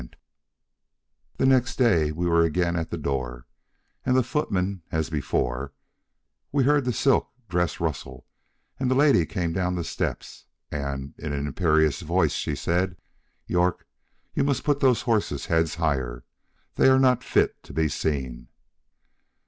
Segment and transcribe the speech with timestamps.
[1.37, 3.45] The next day we were again at the door,
[4.03, 5.73] and the footmen as before;
[6.51, 8.25] we heard the silk dress rustle,
[8.79, 12.97] and the lady came down the steps, and in an imperious voice, she said,
[13.45, 13.85] "York,
[14.33, 16.23] you must put those horses' heads higher,
[16.77, 18.47] they are not fit to be seen."